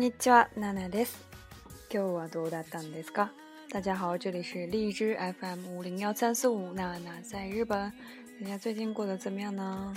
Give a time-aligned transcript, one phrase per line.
[0.00, 1.20] にちは、ナナです。
[1.92, 3.32] 今日はどうだったんですか
[3.70, 7.92] 大家好，这里是荔枝 FM 5 0 1 3 4 5ナナ在日本，
[8.40, 9.94] 大家最近过得怎么样呢？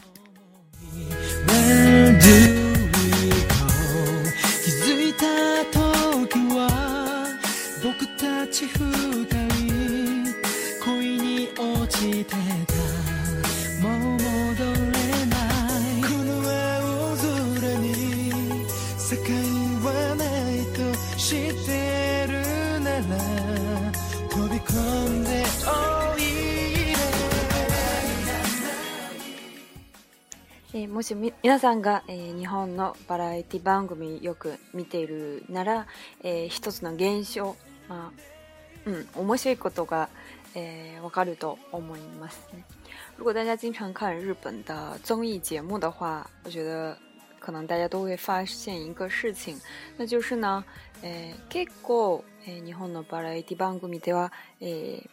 [31.43, 35.87] 皆さんが、えー、日本のバラエティ番組よく見ているなら、
[36.23, 37.57] えー、一つの現象、
[37.89, 38.19] まあ、
[38.89, 40.07] 嗯，面白いことが、
[40.55, 42.63] えー、わかると思いますね。
[43.17, 46.97] 如果大家经常看日本的综艺节目的话，我觉得
[47.41, 49.59] 可能大家都会发现一个事情，
[49.97, 50.63] 那就是呢，
[51.01, 55.03] えー、結構、え日本のバラエティ番組では、え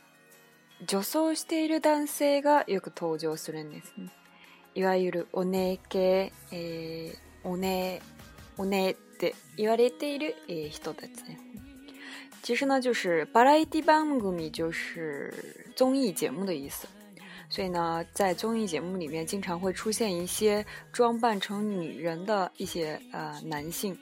[0.81, 4.11] ー、女装している男性がよく登場するんですね。
[4.77, 5.81] いわゆるおね
[7.43, 8.01] おね
[8.57, 10.37] おねって言われている
[10.71, 11.41] 人たちね。
[12.43, 15.35] 其实呢，就是バラエティ番組就是
[15.77, 16.87] 综艺节目的意思，
[17.51, 23.97] 所以呢，在综艺节目里面，经常会出现一些装扮成女人的一些呃男性。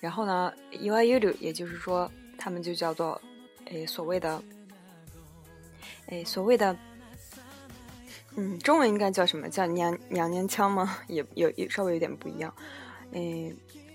[0.00, 2.08] 然后呢，いわゆる也就是说，
[2.38, 3.20] 他们就叫做
[3.70, 4.40] 诶所谓的
[6.08, 6.76] 诶所谓的。
[8.36, 10.98] 嗯，中文应该叫什么叫娘娘娘腔吗？
[11.08, 12.52] 也有也稍微有点不一样。
[13.12, 13.54] 诶，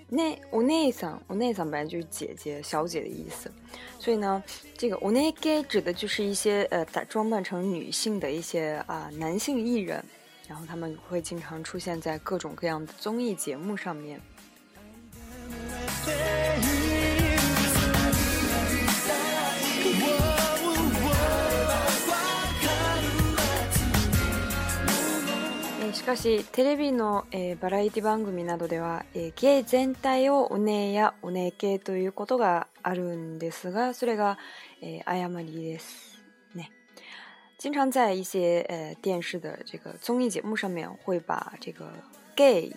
[0.10, 3.52] 那我那嗓，我那嗓本来就是姐姐、小姐的意思，
[3.98, 4.44] 所以呢，
[4.78, 10.04] 这个我那 e gay” 指的就是一些呃，打装扮成女性的一些啊男性艺人，
[10.50, 14.20] 然后他们会经常出现在各种各样的综艺节目上面。
[26.06, 34.38] かしテレビの、えー、バラエティ番組などでは、えー、イ全体をお姉やお姉系ということがあるんですがそれが、
[34.84, 36.22] えー、誤りです
[36.54, 36.70] ね。
[37.58, 41.92] 经常在一些呃电视的这个综艺节目上面，会把这个
[42.36, 42.72] g a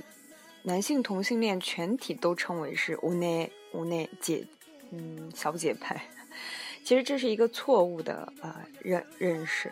[0.65, 4.47] 男性同性恋全体都称为是无奈无奈姐，
[4.91, 6.01] 嗯，小姐派。
[6.83, 9.71] 其实这是一个错误的呃、认认识。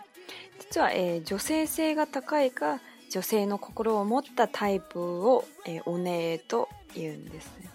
[0.59, 2.81] 実は、えー、女性性が高いか
[3.17, 7.71] 女性の心を持ったタイプを、えー、お姉と言うんですね、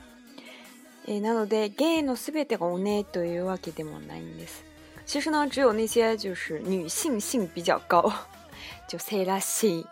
[1.08, 4.64] えー、なので芸の全てがお姉というわけでもないんです
[5.08, 8.10] 其实呢，只有那些就是女性性比较高，
[8.88, 9.86] 女性らしい、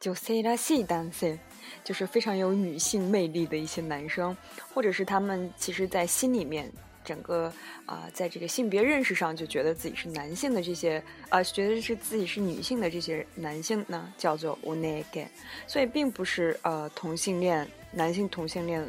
[0.00, 1.38] 女性らしい男性，
[1.84, 4.34] 就是非常有女性魅力的一些男生，
[4.72, 6.72] 或者是他们其实在心里面
[7.04, 7.52] 整个
[7.86, 15.26] 啊，在这个性别认识上就觉得自己是男性的这些啊，觉得是自己是女性的这些男性呢，叫做 onegai。
[15.66, 18.84] 所以并不是呃同性恋男性同性恋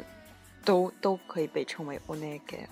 [0.64, 2.66] 都都可以被称为 onegai。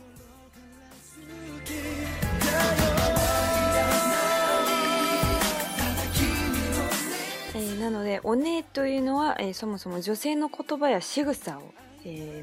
[7.81, 11.75] なので、おねというのは、え、そもそも女性の言葉や仕草を。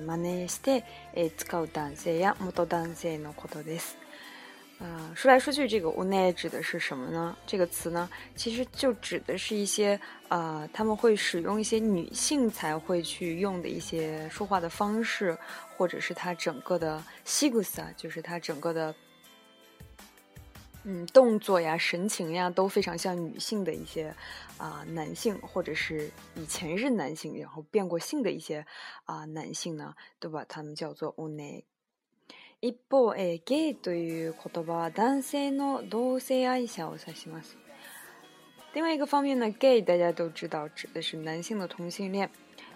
[0.06, 0.86] マネーして
[1.38, 3.98] 使う男性や元男性のことです。
[5.14, 7.36] 说来说去，这个オネエ指的是什么呢？
[7.46, 10.00] 这个词呢，其实就指的是一些
[10.30, 15.38] 呃，他们会使用一些女性才会去用的一些说话的方式，
[15.76, 18.96] 或者是他整个的 s i シグ s 啊，就是他整个的。
[20.84, 24.16] 嗯，动作呀、神情呀都非常像女性的一些
[24.58, 28.66] 啊，男性或者是以前是男性然后变过性的一些
[29.04, 31.64] 啊男性呢，都把他们叫做 o n e
[32.62, 37.56] 一方、え、ゲイという言葉は男性の同性愛者を指します。
[38.74, 42.30] 另外一个方面呢，gay 大家都知道指的是男性的同性恋。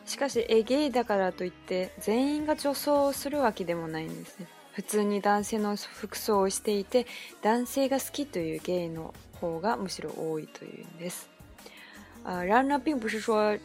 [0.05, 4.47] しかし、ゲイだからといって全員が女装するわけでもないんですね。
[12.23, 13.57] 然而，并不是说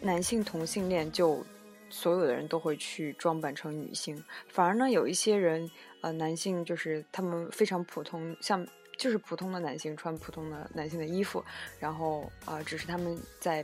[0.00, 1.44] 男性同性恋就
[1.90, 5.70] 所有的人都会去装扮成女性，反而呢，有一些人，
[6.00, 8.66] 呃，男性就是他们非常普通，像
[8.96, 11.44] 就是普通的男性穿普通的男性的衣服，
[11.78, 13.62] 然后啊，只是他们在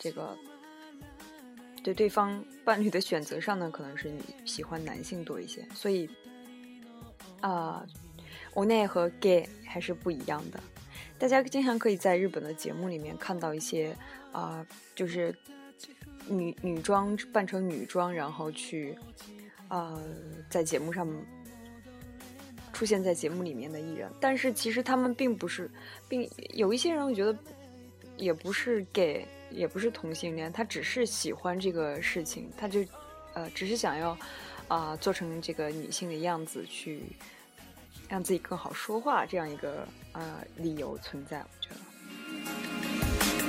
[0.00, 0.36] 这个。
[1.84, 6.08] 对对方伴侣的选择上呢，可能是你喜欢男性多一些，所以，
[7.42, 7.84] 啊
[8.56, 10.58] 无奈和 gay 还是不一样的。
[11.18, 13.94] 大家经常可以在日本的节目里面看到一些
[14.32, 14.64] 啊，
[14.94, 15.34] 就是
[16.28, 18.96] 女女装扮成女装，然后去，
[19.68, 20.00] 呃，
[20.48, 21.06] 在节目上
[22.72, 25.70] 出现在节目里面的艺人，但是其实他们并不是，
[26.08, 27.36] 并有一些人我觉得
[28.16, 29.26] 也不是 gay。
[29.54, 32.84] 也不是同性恋，他只是喜欢这个事情，他就，
[33.34, 34.16] 呃，只是想要，
[34.66, 37.04] 啊，做成这个女性的样子去，
[38.08, 41.76] 让自己更好说话这样一个啊理由存在，我觉得。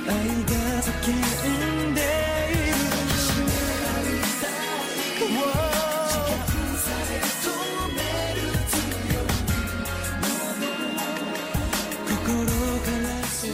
[0.06, 0.10] 诶，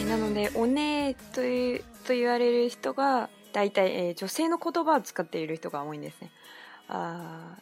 [0.07, 1.17] なのでおね
[2.03, 6.31] と言われる人が大体、えー、女性の言葉を使っている人が多いんですね。
[6.89, 7.57] あ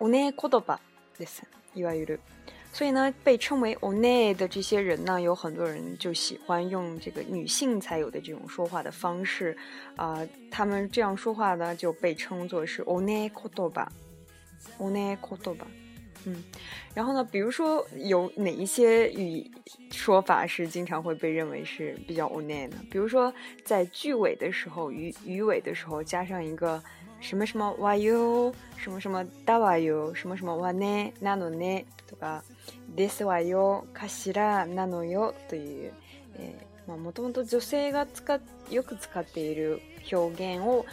[0.00, 0.78] お姉言葉
[1.18, 1.42] です。
[1.74, 2.20] いわゆる。
[2.72, 9.56] 所以呢，被称为 o n e 的这些人呢，有很多人就喜欢用这个女性才有的这种说话的方式
[9.96, 13.88] 啊、呃，他们这样说话呢，就被称作是 o n 言葉。
[14.78, 15.66] o n 言葉。
[16.24, 16.42] 嗯，
[16.94, 17.24] 然后呢？
[17.24, 19.48] 比如说有哪一些语
[19.92, 22.76] 说法是经常会被认为是比较无奈呢？
[22.90, 23.32] 比如说
[23.64, 26.82] 在句尾的时候，语语尾的时候加上一个
[27.20, 32.42] 什么什么哇哟，什么什么大哇哟，什么什么哇 n 哪 n 奈对吧？
[32.96, 35.92] で r わよ、かしらなのよという
[36.36, 36.52] え、
[36.88, 39.80] ま元々女性が使よく使っている
[40.10, 40.84] 表現を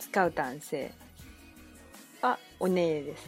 [0.00, 0.90] 使う男性。
[2.58, 3.20] 我那也是，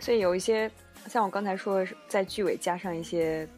[0.00, 0.70] 所以有一些
[1.06, 3.48] 像我刚才说，在句尾加上一些，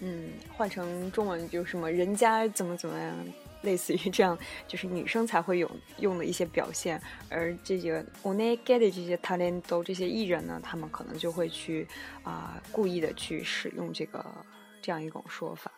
[0.00, 3.14] 嗯，换成中文就什么人家怎么怎么样，
[3.62, 4.36] 类似于这样，
[4.66, 11.86] 就是女生才会有用的一些表现，而这个我那 get 的这些 t a l e n t 都这些艺人呢，他们可能就会去
[12.22, 14.24] 啊，故意的去使用这个
[14.80, 15.70] 这样一种说法。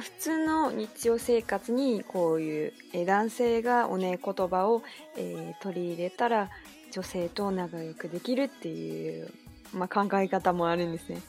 [0.00, 4.82] 普通の日常生活にこういう、え男性がおね言葉を、
[5.16, 6.50] えー、取り入れたら
[6.90, 9.30] 女性と仲良くできるっていう、
[9.72, 11.20] まあ、考え方もあるんですね。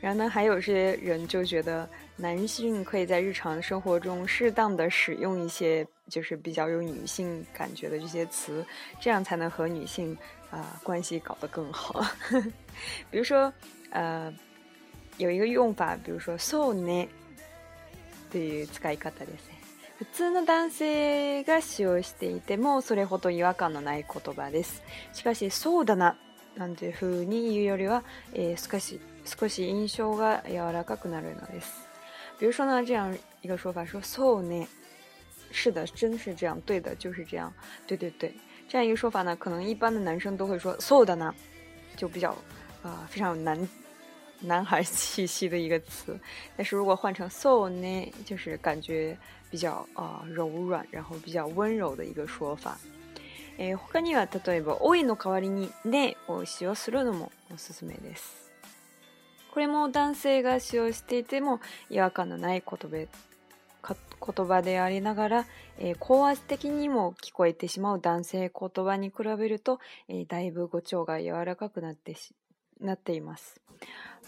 [0.00, 8.64] 然后呢，还有些人就觉得男性可以在日常生活中适当的使用一些就是比较有女性感觉的这些词，
[9.00, 10.14] 这样才能和女性
[10.50, 12.04] 啊、呃、关系搞得更好。
[13.10, 13.52] 比如说，
[13.90, 14.32] 呃，
[15.16, 17.08] 有一个用法，比如说 “so は
[18.28, 19.54] ていう使い方ですね
[19.98, 24.82] 普通の男性が使用していてもそれほど違和感のない言葉です
[25.12, 26.16] しかしそうだな
[26.56, 31.88] なんていうふうに言うよりは、えー、少し少し印象が柔らかくなるのです
[32.38, 34.66] 比如说呢这样一个说法说そうね
[35.50, 37.52] 是的真是这样对的就是这样
[37.86, 38.32] 对对对
[38.68, 41.04] 这样一个说法呢可能一般的男生都会说 so
[41.96, 42.34] 就比较
[42.82, 43.58] 呃、非常难
[44.44, 46.18] 男孩气息的一个词，
[46.56, 49.16] 但是如果换成 s o u 呢，就是感觉
[49.50, 52.78] 比较啊、呃、柔软，然后比较温柔的一个说法。
[53.58, 58.48] え他には例えば、おいの代わりにねを使用するのもおすすめです。
[59.52, 62.70] これも男性が使用していても違和感のない言
[63.82, 63.96] 葉
[64.34, 65.46] 言葉でありながら、
[65.78, 72.14] えー、高圧的にも聞こえてしまう男性言葉に比べると、えー、だいぶ語調が柔らかくなって
[72.78, 73.58] 那得嘛死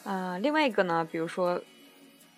[0.05, 0.39] 啊！
[0.39, 1.61] 另外一个呢，比如说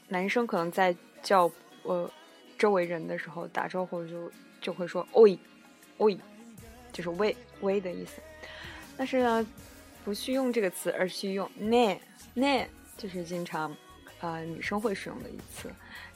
[0.08, 1.50] 男生可能在叫
[1.84, 2.10] 呃
[2.58, 5.38] 周围人的时候打招呼，就就会说“喂
[5.98, 6.18] 喂”，
[6.92, 8.20] 就是“喂喂”的意思。
[8.96, 9.46] 但是呢，
[10.04, 11.98] 不去用这个词，而去用 “ne
[12.34, 13.74] n 就是经常
[14.20, 15.70] 啊女生会使用的一词。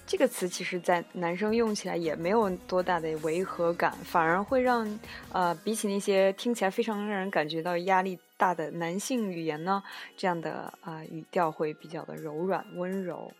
[0.06, 4.98] 这个词其实，在男生用起来也没有多大的违和感，反而会让
[5.32, 8.18] 呃比起那些听起来非常让人感觉到压力。
[8.36, 9.82] 大的男性语言呢，
[10.16, 13.32] 这样的啊语调会比较的柔软温柔。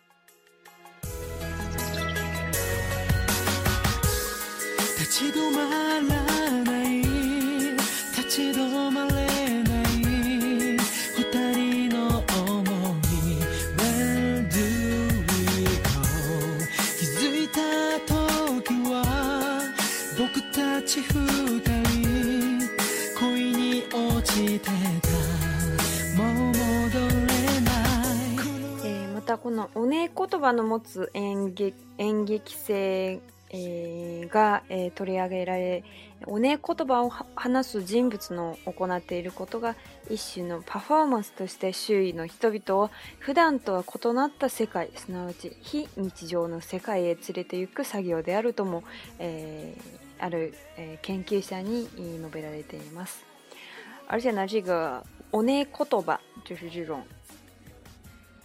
[24.59, 27.29] てたもう戻れない、
[28.83, 35.85] えー、またこのおね言葉の持つ演劇演劇性えー、が、えー、取り上げられ
[36.25, 39.77] おね言葉を話す人物の行っていることが
[40.09, 48.83] 一種のパフォーマンスとして周囲の人々を普段とは異なった世界すなわち非日常の世界へ連れて行く作業であるとも、
[49.17, 53.26] えー、ある、え研究者に述べられています。
[54.07, 57.03] 而且呢，这个 o n e k o t o b 就是这种，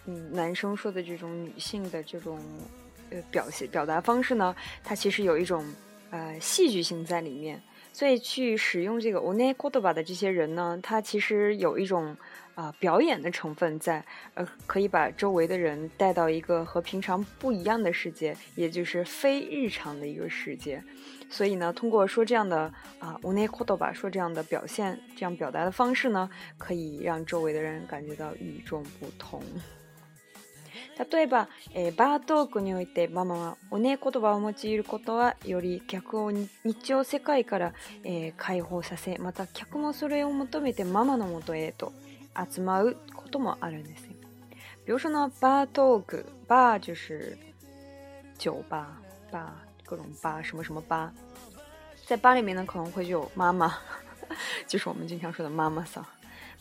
[0.06, 2.38] 嗯，男生说的这种女性的这种
[3.10, 5.64] 呃表现表达方式呢，它其实有一种
[6.10, 7.60] 呃戏剧性在里面。
[7.94, 12.16] 所以去使用这个 o n e k o t o b 的这些人呢，他其实有一种
[12.54, 14.02] 啊表演的成分在，
[14.32, 20.82] 呃，可以把周围的人带到一个和平常不一样的世界，也就是非日常的一个世界。
[21.32, 22.70] 所以呢，通过说这样的
[23.00, 29.40] 啊，おねことば说这样的表现、这样表达的方式呢，可以让周围的人感觉到与众不同。
[30.98, 36.48] 例えば、えー、バートークにおいてママはおね言葉を用いることはより客を日
[36.84, 37.72] 常世界から、
[38.04, 41.92] えー、解放させまた客もそれを求めてママのもとへと
[42.50, 44.04] 集まうこともあるんです
[44.84, 47.36] 比如说呢，バートーク、バー就是
[48.38, 48.86] 酒吧、
[49.32, 49.61] バー。
[49.84, 51.12] 各种吧，什么什么吧，
[52.06, 53.76] 在吧里面呢，可能会有妈妈，
[54.66, 56.04] 就是我们经常说的妈妈桑，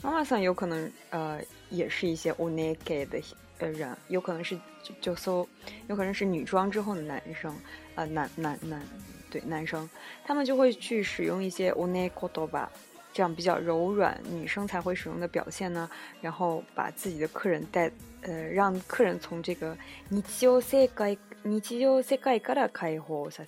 [0.01, 3.21] 妈妈桑有可能呃，也是一些 o n e g a 的
[3.59, 4.57] 呃人，有可能是
[4.99, 5.47] 就搜，
[5.87, 7.55] 有可能是女装之后的男生，
[7.95, 8.81] 呃男男男，
[9.29, 9.87] 对男生，
[10.25, 12.71] 他们就会去使用一些 o n e g o t o 吧。
[13.13, 15.89] 这样比较柔软，女生才会使用的表现呢，
[16.21, 23.43] 然后把自己的客人带，呃让客人从这个 n i c h i o s e g 你只有在各个的开火，首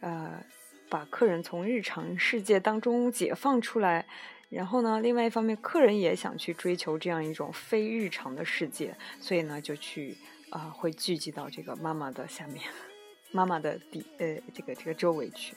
[0.00, 0.38] 呃，
[0.90, 4.04] 把客人从日常世界当中解放出来，
[4.50, 10.16] 然后呢，另外一方面，客人也想去追求这样一种非日常的世界，所以呢，就去
[10.50, 12.62] 啊，会聚集到这个妈妈的下面，
[13.32, 15.54] 妈妈的底，呃，这个这个周围去。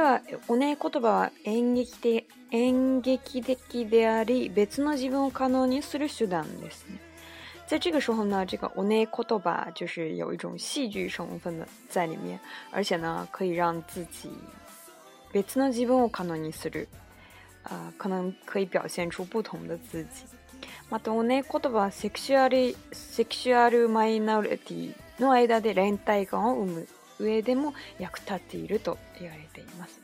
[0.00, 7.00] ではおねえ言葉は演劇的演劇的であり別の自分を可能にする手段ですね。
[7.66, 8.70] 在这个时候呢，这个
[9.74, 12.38] 就是有一种戏剧成分的在里面，
[12.70, 14.30] 而且呢，可以让自己
[15.32, 16.86] 別の自分を可能にする，
[17.64, 20.26] 啊、呃，可能可以表现出不同的自己。
[20.92, 26.88] また one k o はセクシュアルセクシュアルマイノリティの間で連帯感を生む。
[27.24, 30.00] 上でも役立っていると言われています。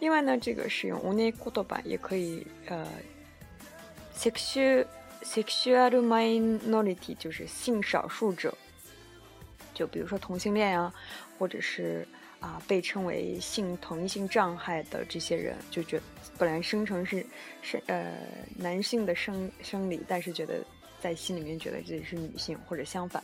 [0.00, 2.46] 今の中国使用おねい言葉よくい
[4.12, 4.86] セクシュ
[5.22, 8.52] セクシュアルマイノリテ就是性少数者，
[9.74, 10.92] 就比如说同性恋啊，
[11.38, 12.06] 或者是
[12.40, 16.02] 啊被称为性同一性障碍的这些人，就觉得
[16.38, 17.26] 本来生成是
[17.60, 18.16] 是呃
[18.56, 20.54] 男性的生生理，但是觉得。
[21.00, 23.22] 在心里面觉得自己是女性，或者相反，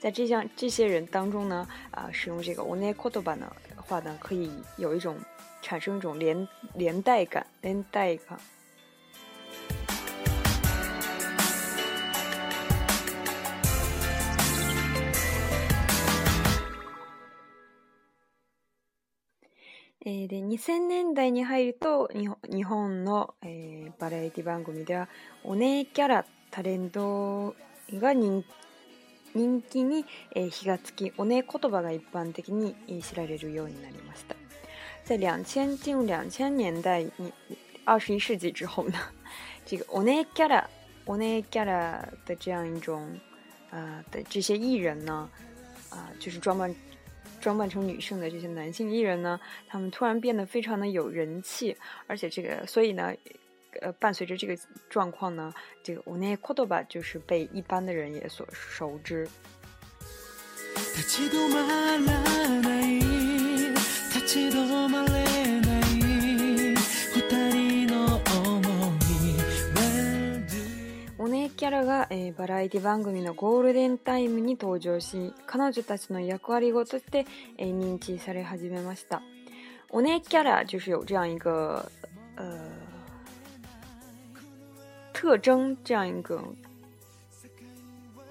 [0.00, 5.16] 在这项这些人当中呢，啊，使用这个おねえこと呢话呢，可以有一种
[5.60, 8.38] 产生一种连连带感，连带感。
[20.00, 23.04] 2 0 0 0年代に入と日日本
[23.42, 25.06] え诶，バラエティ番組では
[25.44, 27.54] おねキャラタレント
[27.94, 28.44] が人
[29.34, 34.34] 人気に光がつき、おね言葉が一般的に知られるようになりました。
[35.04, 37.06] 在两千进入两千年代、
[37.86, 38.94] 二十一世纪之后呢，
[39.66, 40.68] 这个おねキャラ、
[41.06, 43.20] おねキャラ的这样一种
[43.70, 45.30] 啊的这些艺人呢，
[45.90, 46.74] 啊就是装扮
[47.38, 49.38] 装扮成女性的这些男性艺人呢，
[49.68, 51.76] 他们突然变得非常的有人气，
[52.06, 53.14] 而且这个所以呢。
[53.80, 54.56] 呃，伴随着这个
[54.90, 59.28] 状况呢，这个오늘코도바就是被一般的人也所熟知。
[71.56, 77.26] キャラが、えー、バラエティ番組のゴールデンタイムに登場し彼女たちの役割をとして、
[77.58, 79.22] えー、認知され始めました。
[79.90, 81.90] オネキャラ就是有这样一个
[82.36, 82.87] 呃
[85.18, 86.40] 特征这样一个，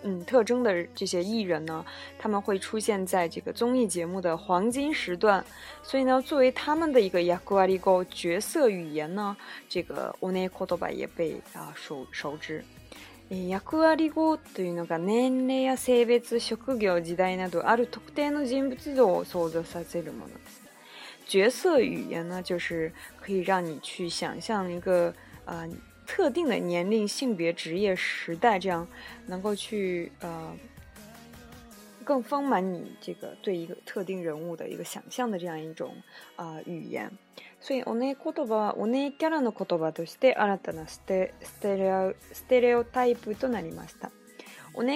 [0.03, 1.85] 嗯，特征的这些艺人呢，
[2.17, 5.43] 他们会出现在这个综艺节目的黄金时段，
[5.83, 9.35] 所以呢，作为他们的一个役割 g o 角色语言呢，
[9.67, 12.63] 这个乌奈 o b a 也被啊熟熟知。
[13.29, 20.61] 役割語というのが年齢や性別、職業、時代などある特定の人物像を想像させるものです。
[21.27, 25.13] 角色语言呢，就是可以让你去想象一个
[25.43, 25.67] 呃。
[26.07, 28.87] 特定的年龄、性别、职业、时代，这样
[29.27, 30.51] 能够去呃，
[32.05, 35.93] 更丰满你这个对一个特定人物的一个想象的这样一种
[36.37, 37.11] 啊语言。
[37.59, 40.57] 所以，one kotoba，one kara no kotoba d e s t e r e
[41.51, 42.15] stereo
[42.47, 43.71] d a o n a i s u n e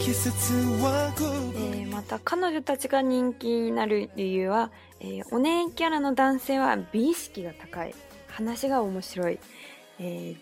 [0.00, 0.52] 季節
[0.82, 1.30] はこう
[1.74, 7.94] えー、また彼女たちが人気になる理由は、えー、お姉キャラの男性は美意識が高い
[8.26, 9.38] 話が面白い、
[10.00, 10.36] えー、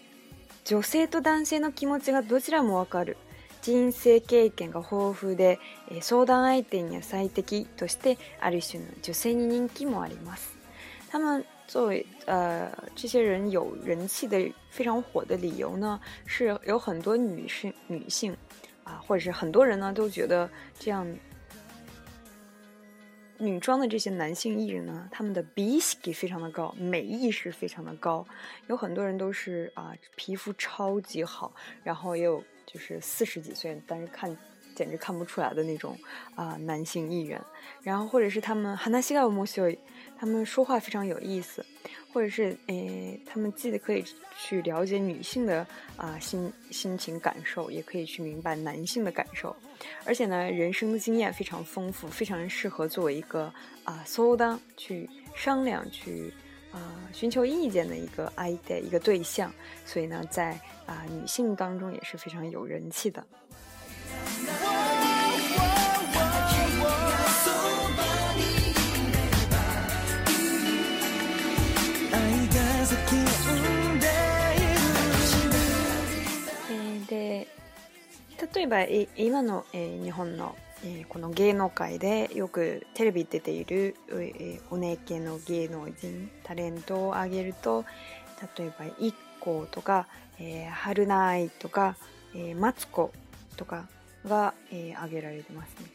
[0.65, 3.19] 女性と男性の気持ちがどちらもわかる
[3.63, 5.59] 人生経験が豊富で、
[6.01, 10.57] 相談相手には最適として、ある種の女性に人気もあります。
[11.13, 14.39] 他们作为呃这些人有人气的
[14.71, 18.35] 非常火的理由呢，是有很多女性女性
[18.83, 20.49] 啊，或者是很多人呢都觉得
[20.79, 21.07] 这样
[23.39, 28.27] 女装的这些男性艺人呢，他们的鼻洗给非常的高，美意识非常的高，
[28.69, 31.53] 有很多人都是啊皮肤超级好，
[31.85, 32.43] 然后也有。
[32.73, 34.35] 就是四十几岁，但是看
[34.77, 35.99] 简直看不出来的那种
[36.37, 37.41] 啊男性艺人，
[37.83, 39.45] 然后或者是他们哈纳西盖木
[40.17, 41.65] 他们说话非常有意思，
[42.13, 44.05] 或者是诶他们既可以
[44.39, 49.57] 去了解女性的啊心心情感受，也可以去明白男性的感受，
[50.05, 54.23] 而且呢人生的经验非常丰富，非常适合作为一个啊 so
[54.77, 56.33] 去商量去。
[56.73, 56.79] 啊，
[57.13, 59.53] 寻求意见的一个 idea 一个对象，
[59.85, 60.53] 所以呢，在
[60.87, 63.25] 啊女性当中也是非常有人气的。
[76.69, 80.55] 诶，对，比如说，以现在日本的。
[80.83, 87.85] えー、この芸能界でよくテレビ出ている、えー、お姉けの芸能人タレントを挙げると
[88.59, 89.13] 例えば i k
[89.43, 90.07] k とか、
[90.39, 91.97] えー、春菜とか、
[92.59, 93.11] マツコ
[93.57, 93.87] とか
[94.27, 95.87] が、えー、挙げられてますね。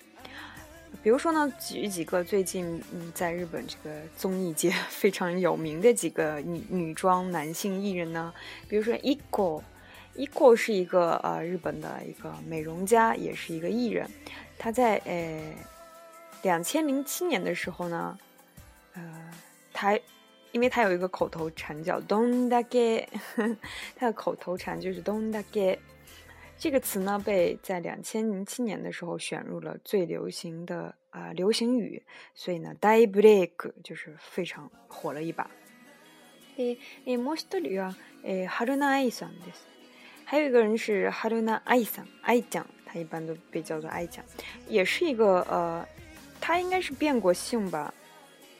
[1.04, 2.82] 比如说呢，举几个最近
[3.13, 8.34] 在日本这个综艺界非常有名的几个女女装男性艺人呢，
[8.67, 9.63] 比如说 i k k o
[10.15, 14.08] i k o 是一个呃日本的一个美容家，也是一个艺人。
[14.58, 15.54] 他在诶，
[16.41, 18.18] 两千零七年的时候呢，
[18.94, 19.32] 呃，
[19.74, 19.98] 他，
[20.52, 23.08] 因为他有一个口头禅叫 “don't g e
[23.96, 25.80] 他的口头禅就是 “don't g e
[26.58, 32.02] 这个词呢，被在两千零七年的时候选入了最流行的啊流行语，
[32.34, 35.52] 所以呢，“die break” 就是非常火了一把。
[36.56, 39.30] 诶诶，摩西特里啊，诶，哈鲁娜艾伊桑。
[40.28, 42.74] 还有一个人是哈鲁娜艾伊桑，艾ちゃん。
[42.99, 44.23] 一般都被叫做爱将，
[44.67, 45.86] 也是一个呃，
[46.41, 47.93] 她应该是变过性吧，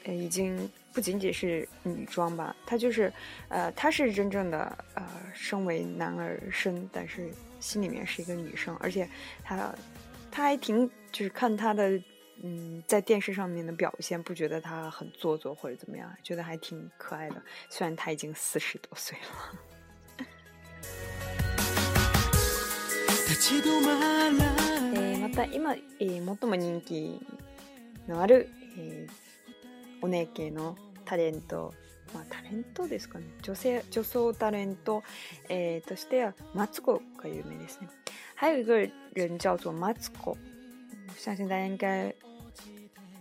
[0.04, 3.12] 呃，已经不仅仅是女装吧，她就是，
[3.48, 5.02] 呃，她是真正的呃，
[5.34, 9.08] 身为男儿身，但是心里面是一个女生，而且
[9.42, 9.74] 她
[10.30, 12.00] 她还挺就是看她的
[12.42, 19.60] 嗯，在电视上面的表现，不觉得她很做作或者怎么样，觉得还挺可爱的，虽然她已经四十多岁了。
[23.36, 23.42] ま
[24.94, 27.20] えー、また今、えー、最も人気
[28.08, 29.12] のある、えー、
[30.00, 31.74] お姉系のタレント、
[32.14, 35.02] まあ、タレントですかね女性女装タレント、
[35.50, 37.88] えー、としてはマツコが有名ですね
[38.36, 38.76] 还有一个
[39.14, 40.38] 人叫做マツコ
[41.18, 42.14] 相信大家应该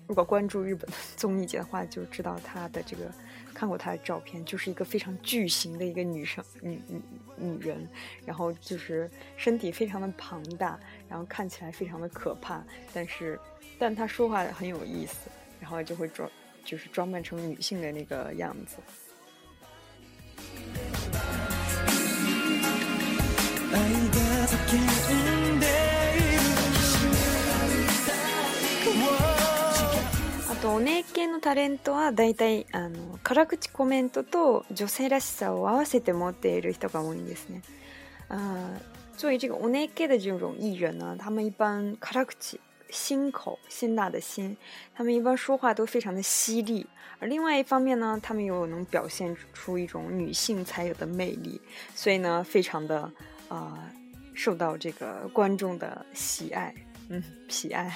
[0.07, 3.11] 如果关注日本综艺界的话，就知道他的这个
[3.55, 6.99] 看过她的照片，就是一个非常巨型的一个女生，女女
[7.37, 7.89] 女人，
[8.25, 10.77] 然后就是身体非常的庞大，
[11.09, 12.61] 然后看起来非常的可怕，
[12.93, 13.39] 但是，
[13.79, 15.29] 但她说话很有意思，
[15.61, 16.29] 然后就会装，
[16.65, 18.75] 就是装扮成女性的那个样子。
[30.75, 37.61] お姉系のタレントは大体あの辛口コメントと女性らしさを合わせて持っている人が多いんですね。
[38.27, 38.79] あ呃，
[39.15, 42.59] 作为这个お姉系的这种艺人呢，他们一般辛口、
[42.89, 44.57] 辛口、辛辣的辛，
[44.93, 46.85] 他们一般说话都非常的犀利。
[47.19, 51.61] 而另外一方面呢，他们又能表现出一种女性才有的魅力，
[51.95, 53.03] 所以呢，非常的
[53.47, 53.79] 啊、呃，
[54.33, 56.75] 受到这个观众的喜爱。
[57.09, 57.95] 嗯，皮埃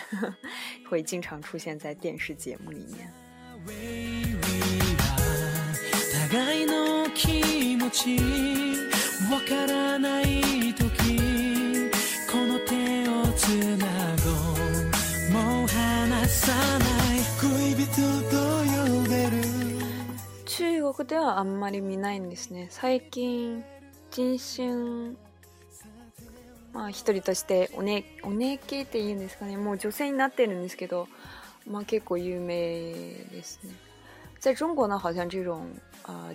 [0.87, 3.09] 会经常出现在电视节目里面。
[20.45, 22.67] 中国ではあんまり見ないんですね。
[22.69, 23.63] 最近
[24.11, 25.15] 人身
[26.73, 31.07] あ一人としておねおねけっていうんですかね、もう女性になってるんですけど、
[31.67, 32.91] まあ結構有名
[33.31, 33.73] ですね。
[34.39, 35.67] 在中国呢，好像这种
[36.03, 36.29] 啊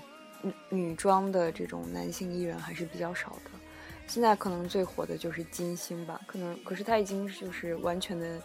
[0.71, 3.51] 女女装的这种男性艺人还是比较少的。
[4.07, 8.41] 现在可能最火的就是金星吧，可能可是她已经就是完全的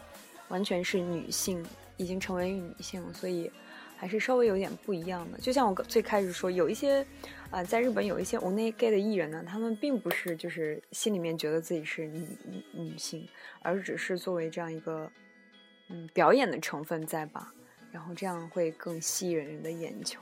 [0.48, 1.64] 完全是女性，
[1.96, 3.50] 已经成为女性所以
[3.96, 5.38] 还是稍微有点不一样的。
[5.38, 7.04] 就像我最开始说，有一些。
[7.50, 12.24] 啊，在日本有一些无内 gay 的艺人呢，他们并不是就是心里面觉得自己是女
[12.72, 13.26] 女性，
[13.62, 15.10] 而只是作为这样一个
[15.88, 17.52] 嗯表演的成分在吧，
[17.90, 20.20] 然后这样会更吸引人的眼球。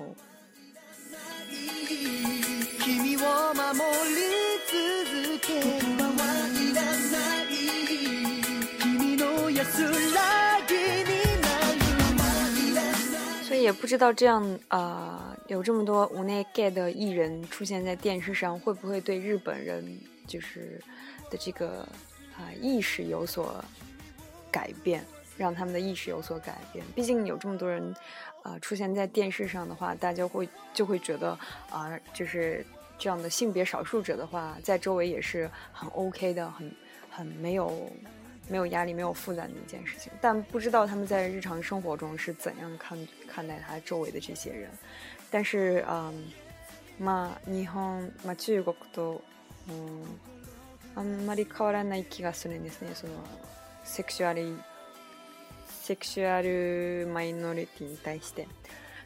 [13.45, 15.28] 所以也不知道这样啊。
[15.49, 19.83] 有这么多无奈 gay 的艺人出现在电视上，会不会对日本人
[20.27, 20.79] 就是
[21.31, 21.89] 的这个
[22.37, 23.65] 啊意识有所
[24.53, 25.03] 改变，
[25.39, 26.85] 让他们的意识有所改变？
[26.95, 27.95] 毕竟有这么多人
[28.43, 31.31] 啊出现在电视上的话，大家会就会觉得
[31.71, 32.65] 啊，就是
[32.99, 36.71] 这样的性别少数者的话，在周围也是很 OK 的，很
[37.09, 37.91] 很没有
[38.49, 40.13] 没有压力、没有负担的一件事情。
[40.21, 44.69] 但不知道他们在日常生活中是怎样看看待他周围的这些人。
[45.31, 46.11] 但是啊，
[47.01, 49.21] あ日本、あ中国都，
[49.69, 50.07] 嗯，
[50.95, 52.03] 啊，没，变化，没，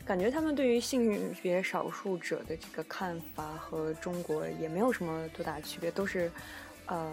[0.04, 6.30] 感觉，他们对于性别少数者的这个看法和中国也没有什么多大区别，都是，
[6.86, 7.08] 呃，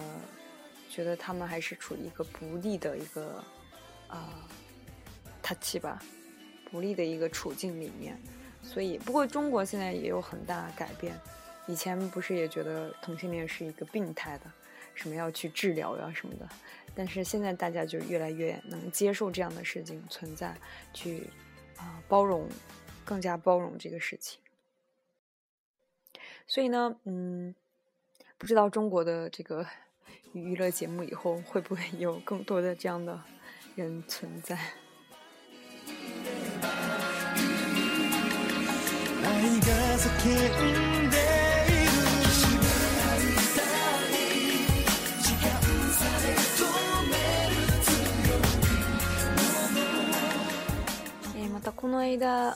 [0.89, 3.43] 觉得他们还是处于一个不利的一个
[4.07, 4.47] 啊，
[5.43, 6.01] 他气吧，
[6.71, 8.17] 不利的一个处境里面。
[8.61, 11.17] 所以，不过中国现在也有很大改变。
[11.67, 14.45] 以前不是也觉得同性恋是一个病态的，
[14.95, 16.47] 什么要去治疗呀什么的。
[16.95, 20.55] 但是现在大家就越来越能接受这样的事情存在，
[20.93, 21.27] 去
[21.77, 22.47] 啊包容，
[23.05, 24.39] 更加包容这个事情。
[26.47, 27.53] 所以呢，嗯，
[28.39, 29.65] 不知道中国的这个
[30.33, 33.21] 娱乐节目以后会不会有更多的这样的
[33.75, 34.59] 人存在。
[39.39, 41.09] 叫ん
[51.39, 52.51] でまたこの間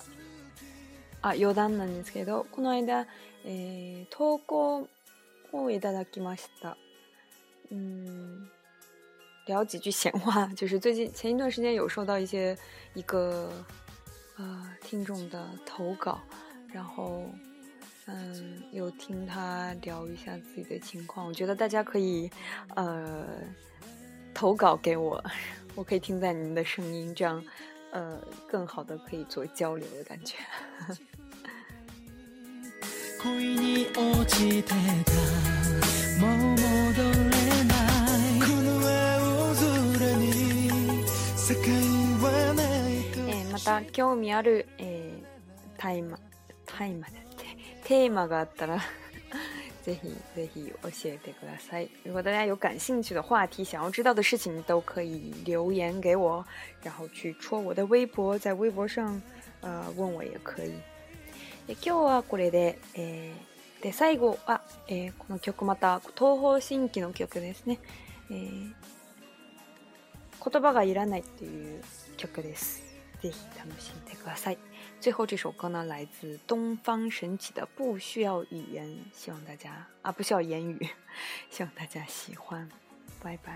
[1.22, 3.08] あ余談なんですけどこの間、
[3.46, 4.90] えー、投稿
[5.54, 6.76] をいただきました
[7.72, 8.50] うん。
[9.48, 10.54] 聊几句闲話。
[10.56, 12.58] 就是最近前一段时间有收到一些
[12.94, 13.52] 一个
[14.38, 16.18] 呃听众的投稿，
[16.74, 17.24] 然后，
[18.08, 22.28] 嗯，有听他聊一下自己的情况，我觉得大家可以，
[22.76, 23.26] 呃，
[24.34, 25.24] 投稿给我，
[25.76, 27.42] 我可以听在您的声音，这样，
[27.92, 30.38] 呃，更好的可以做交流的感觉。
[43.28, 46.18] 诶，また興味あるテーマ。
[46.78, 47.46] タイまだって
[47.88, 48.80] テーマがあったら
[49.84, 51.90] ぜひぜひ教えてください。
[52.06, 56.44] 如果大家有感兴趣的话题、想要知道的事情，都可以留言给我，
[56.82, 59.22] 然后去戳我的微博，在微博上
[59.62, 60.70] 呃问我也可以。
[61.68, 67.78] で今日はこれで、えー、で最後は、えー、この曲また東方神起の曲ですね。
[68.32, 68.74] えー、
[70.50, 71.84] 言葉がいらないっていう
[72.18, 72.93] 曲です。
[73.32, 74.58] しんでください。
[75.00, 80.88] 最后这首歌呢，来自东方神起的《不需要语言》，希望大家啊，不需要言语，
[81.50, 82.68] 希望大家喜欢，
[83.22, 83.52] 拜拜。